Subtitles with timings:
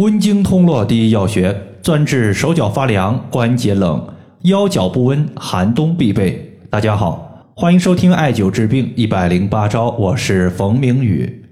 [0.00, 4.02] 温经通络第一要穴，专治手脚发凉、关节冷、
[4.44, 6.58] 腰脚不温，寒冬必备。
[6.70, 11.44] 大家好，欢迎收听艾灸治病一百零八招，我是冯明宇。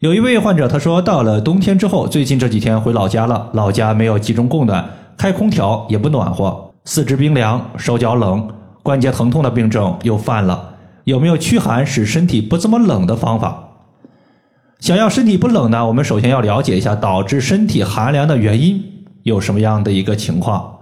[0.00, 4.84] 有一位患者他说，到了冬天之后，最近这几天回老家了，老家没有集中供暖，
[5.16, 8.48] 开空调也不暖和，四肢冰凉、手脚冷、
[8.82, 10.74] 关节疼痛的病症又犯了。
[11.04, 13.63] 有没有驱寒使身体不这么冷的方法？
[14.80, 18.82] 想要身体不冷呢，我们首先要了解一下导致身体寒凉的原因
[19.22, 20.78] 有什么样的一个情况。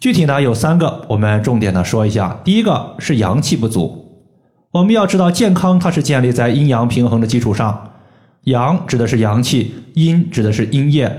[0.00, 2.40] 具体呢有三个，我们重点的说一下。
[2.42, 4.26] 第一个是阳气不足。
[4.72, 7.92] 我们要知道，健康它是建立在阴阳平衡的基础上，
[8.44, 11.10] 阳指的是阳气，阴指的是阴液。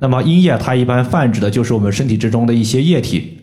[0.00, 3.38] 那么阴液它一般泛指的就是我们身体之中的一些液体。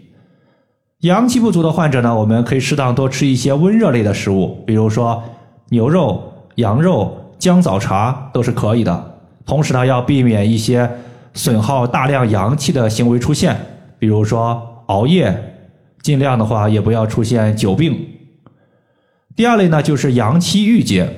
[0.99, 5.23] 阳气不足的患者呢，我们可以适当多吃一些温热类的食物，比如说
[5.69, 7.19] 牛肉、羊肉。
[7.43, 10.89] 姜枣茶都是可以的，同时呢，要避免一些
[11.33, 13.53] 损耗大量阳气的行为出现，
[13.99, 15.58] 比如说熬夜，
[16.02, 17.99] 尽量的话也不要出现久病。
[19.36, 21.09] 第二类呢，就是阳气郁结，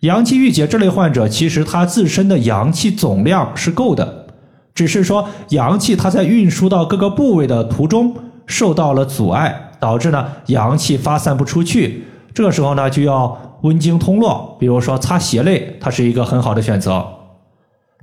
[0.00, 4.28] 阳气郁结这类患者，其实他自身的阳气总量是够的，
[4.74, 13.36] 只是说阳气它在运输到各个部位的途中受到了阻碍，导致呢阳气发散不出去，这个时候呢就要。
[13.62, 17.04] 温经通络，比如说擦鞋类，它是一个很好的选择。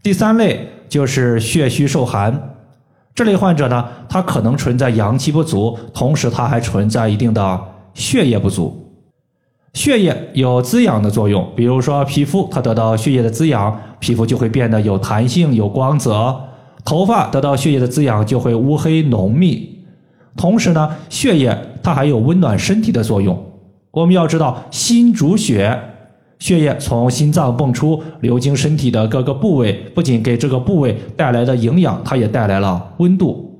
[0.02, 2.56] 第三类就是血虚受寒，
[3.14, 7.61] 这类患者呢，他可能存在阳气不足，同时他还存在一定的
[7.94, 8.92] 血液不足。
[9.73, 16.11] 血液有滋养的作用，比如说皮肤，它得到血液的滋养，皮肤就会变得有弹性、有光泽；
[16.84, 19.86] 头发得到血液的滋养，就会乌黑浓密。
[20.36, 23.53] 同时呢，血液它还有温暖身体的作用。
[23.94, 25.80] 我们要知道，心主血，
[26.39, 33.52] 血液从心脏泵出，流经身体的各个部位，不仅给这个部位带来的营养，它也带来了温度。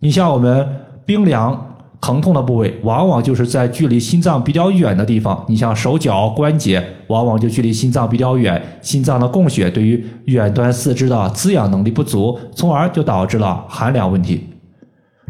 [0.00, 0.68] 你像我们
[1.06, 5.42] 冰凉、疼痛的部位，往往就是在距离心脏比较远的地方。
[5.48, 14.46] 你像手脚关节，往往就距离心脏比较远，心脏的供血对于远端四肢的滋养能力不足，从而就导致了寒凉问题。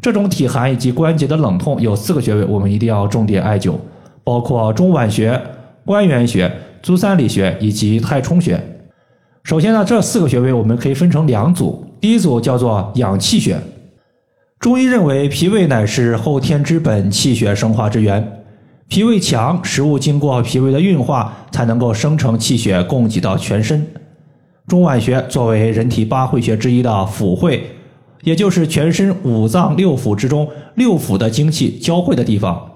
[0.03, 3.75] 这种体寒以及关节的冷痛，有四个穴位，我们一定要重点艾灸。
[4.27, 5.41] 包括中脘穴、
[5.85, 8.61] 关元穴、足三里穴以及太冲穴。
[9.45, 11.87] 首先呢，这四个穴位我们可以分成两组。
[12.01, 13.57] 第一组叫做养气穴。
[14.59, 18.43] 中医认为，脾胃乃是后天之本，气血生化之源。
[18.89, 23.87] 脾胃强，食物经过脾胃的运化，才能够生成气血，供给到全身。
[24.67, 27.65] 中脘穴作为人体八会穴之一的腑会，
[28.23, 32.73] 也就是全身五脏六腑之中六腑的精气交汇的地方。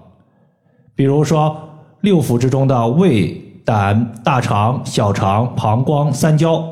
[1.01, 1.57] 比如说，
[2.03, 3.35] 六腑之中的胃、
[3.65, 6.63] 胆、大肠、小肠、膀胱、三焦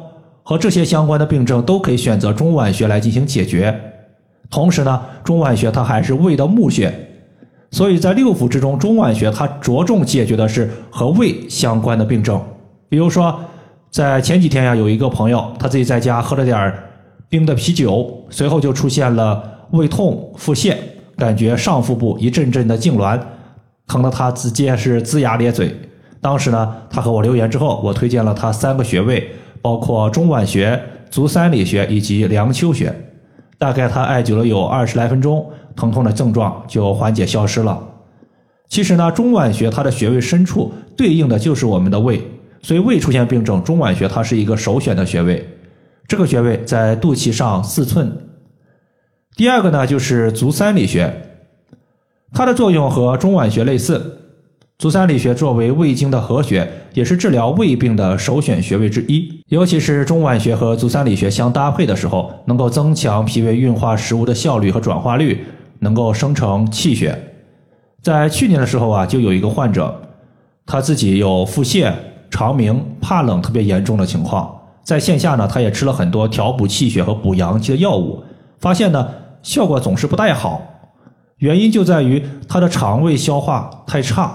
[0.42, 3.74] 和这些相关的病症，都可以选择中脘穴来进行解决。
[4.50, 6.92] 同时呢，中脘穴它还是胃的募穴，
[7.70, 12.38] 所以在六腑之中，中脘穴它着重解决的是和胃相关的病症。
[12.90, 13.34] 比如说，
[13.90, 16.70] 在前几天呀，有一个朋友他自己在家喝了点
[17.30, 20.76] 冰的啤酒，随后就出现了胃痛、腹泻，
[21.16, 23.18] 感觉上腹部一阵阵的痉挛。
[23.88, 25.74] 疼得他直接是龇牙咧嘴。
[26.20, 29.28] 当时呢，他和我留言之后，我推荐了他三个穴位，
[29.60, 32.94] 包括中脘穴、足三里穴以及梁丘穴。
[33.56, 37.82] 大概他艾灸了有二十来分钟，疼痛的症状就缓解消失了。
[38.68, 42.22] 其实呢，中脘穴它的穴位深处对应的就是我们的胃，
[42.60, 45.48] 所以胃出现病症，中脘穴它是一个首选的穴位。
[46.06, 48.12] 这个穴位在肚脐上四寸。
[49.36, 51.27] 第二个呢，就是足三里穴。
[52.32, 54.18] 它的作用和中脘穴类似，
[54.78, 59.42] 足三里穴作为胃经的合穴，也是治疗胃病的首选穴位之一。
[59.48, 65.44] 尤其是中脘穴和足三里穴相搭配的时候，能够增强脾胃运化食物的效率和转化率，
[65.80, 67.18] 能够生成气血。
[68.02, 69.94] 在去年的时候啊，就有一个患者，
[70.66, 71.90] 他自己有腹泻、
[72.30, 78.22] 肠鸣、怕冷特别严重的情况，在线下呢，他也吃了很多调补气血和补阳气的药物，
[78.60, 79.08] 发现呢，
[79.42, 80.62] 效果总是不太好。
[81.38, 84.32] 原因就在于他的肠胃消化太差，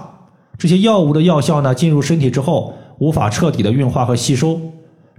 [0.56, 4.58] 这些药物的药效呢进入身体之后无法彻底的运化和吸收。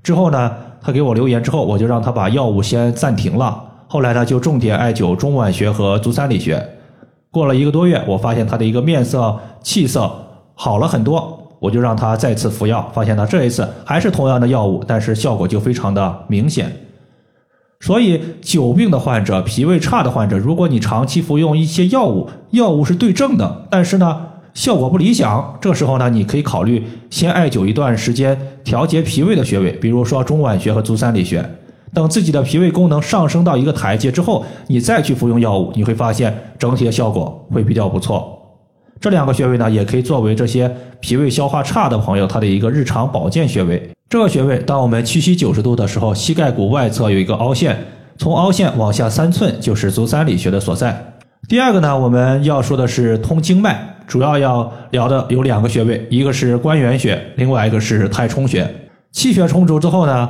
[0.01, 0.51] 之后呢，
[0.81, 3.63] 他给我留言之后，我就让他把药物先暂停了。
[3.87, 6.63] 后来呢，就重点艾灸中脘穴和足三里穴。
[7.29, 10.11] 过了一个多月，我发现他的一个面色、气色
[10.53, 12.89] 好了很多，我就让他再次服药。
[12.93, 16.71] 发现呢，这一次还是同样的药物，但是效果就非常的明显。
[17.85, 31.47] 所以，久病的患者、脾胃差的患者，如果你长期服用一些药物，药物是对症的，但是呢，效果不理想，这时候呢，你可以考虑先艾灸一段时间调节脾胃的穴位，比如说中脘穴和足三里穴。
[31.93, 38.35] 等自己的脾胃功能上升到一个台阶之后，你再去服用药物，你会发现整体的效果会比较不错。
[38.99, 43.94] 这两个穴位呢，也可以作为这些脾胃消化差的朋友他的一个日常保健穴位。
[44.07, 47.75] 这个穴位，当我们屈膝九十度的时候，膝盖骨外侧有一个凹陷，
[48.17, 51.13] 从凹陷往下三寸就是足三里穴的所在。
[51.49, 58.69] 第二个呢，我们要说的是通经脉，主要要聊的有两个穴位，一个是关元穴，另外一个是太冲穴。
[59.11, 60.29] 气血充足之后呢？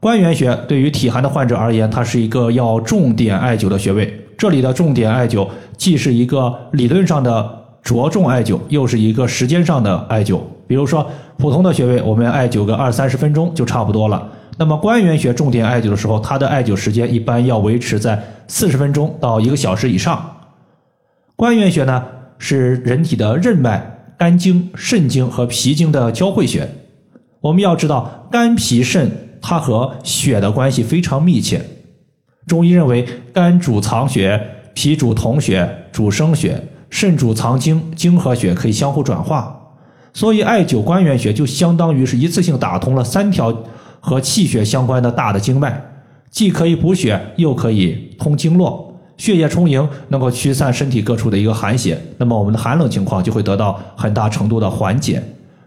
[0.00, 4.20] 关元穴对于体寒的患者而言，它是一个要重点艾灸的穴位。
[4.36, 5.48] 这里的重点艾灸，
[5.78, 10.38] 既是一个理论上的着重艾灸，又是一个时间上的艾灸。
[10.66, 14.30] 比如说，普通的穴位，我们艾灸个二三十分钟就差不多了。
[14.56, 20.36] 那么关元穴重点艾灸的时候，它的艾灸时间一般要维持在四十分钟到一个小时以上。
[21.36, 22.04] 关元穴呢，
[22.38, 26.68] 是人体的任脉、肝经、肾经和脾经的交汇穴。
[27.40, 29.10] 我们要知道，肝脾肾。
[29.46, 31.60] 它和血的关系非常密切。
[32.46, 34.40] 中医认为，肝主藏血，
[34.72, 36.54] 脾主统血，主生血；
[36.88, 39.54] 肾主藏精，精和血可以相互转化。
[40.14, 43.52] 所以，艾灸关元穴就相当于是一次性打通了三条
[43.98, 45.84] 和气血相关的大的经脉，
[46.30, 52.00] 既可以补血，又可以通经络，血液充盈，能够驱散身体各处的一个寒邪。
[52.16, 55.20] 那么，我们的寒冷情况就会得到很大程度的缓解。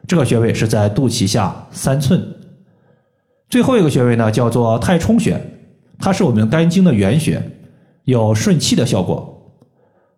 [0.08, 2.26] 这个穴位是在肚脐下三寸。
[3.50, 5.42] 最后一个穴位呢，叫做太冲穴，
[6.00, 7.42] 它是我们肝经的原穴，
[8.06, 9.37] 有顺气的效果。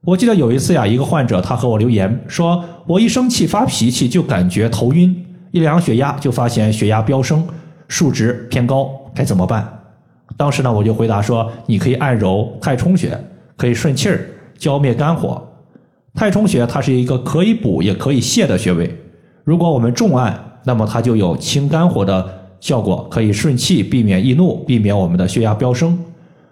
[0.05, 5.13] 我记得有一次呀，一个患者他和我留言说，我一生气发脾气就感觉头晕，
[5.51, 7.45] 一量血压就发现血压飙升，
[7.89, 9.67] 数值偏高，该怎么办？
[10.37, 13.19] 当时呢，我就回答说，你可以按揉太冲穴，
[13.57, 14.25] 可以顺气儿，
[14.57, 15.45] 浇灭肝火。
[16.15, 18.89] 太冲穴它是一个可以补也可以泻的穴位，
[19.43, 22.39] 如果我们重按，那么它就有清肝火的。
[22.61, 25.97] 效果可以顺气，避免易怒，避免我们的血压飙升。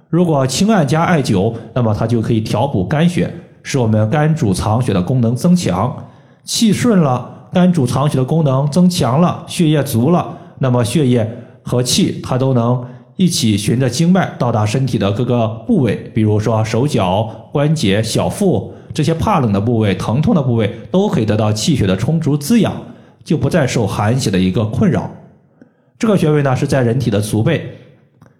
[0.09, 5.95] 如果轻按加艾灸，那么它就可以调补肝血，使我们肝主藏血的功能增强。
[6.43, 11.29] 气顺了，肝主藏血的功能增强了，血液足了，那么血液
[11.61, 12.85] 和气它都能
[13.17, 22.73] 一起循着经脉到达身体的各个部位，比如说手脚关节、小腹这些怕冷的部位、疼痛的部位，都可以得到气血的充足滋养，
[23.25, 25.11] 就不再受寒邪的一个困扰。
[25.99, 27.69] 这个穴位呢是在人体的足背，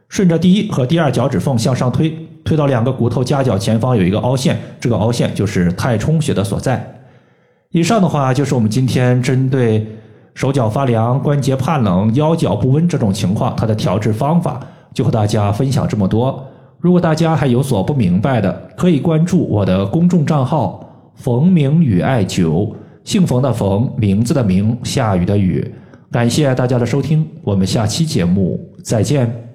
[0.10, 2.14] 顺着第一和第二脚趾缝向上推，
[2.44, 6.96] 推到两个骨头夹角前方有一个凹陷，这个凹陷就是太冲穴的所在。
[7.72, 9.86] 以上的话就是我们今天针对
[10.34, 14.60] 手脚发凉、关节怕冷、腰脚不温这种情况，它的调治方法
[14.94, 16.46] 就和大家分享这么多。
[16.80, 22.72] 如果大家还有所不明白的，可以关注我的公众账号“冯明宇艾灸”，
[23.04, 25.74] 姓冯的冯，名字的名，下雨的雨。
[26.12, 29.47] 感谢大家的收听，我们下期节目再见。